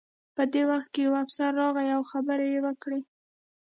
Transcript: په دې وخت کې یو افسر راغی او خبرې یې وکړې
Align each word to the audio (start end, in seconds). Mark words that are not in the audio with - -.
په 0.35 0.43
دې 0.53 0.63
وخت 0.71 0.89
کې 0.93 1.01
یو 1.05 1.13
افسر 1.23 1.49
راغی 1.61 1.87
او 1.95 2.01
خبرې 2.11 2.47
یې 2.53 2.59
وکړې 2.65 3.01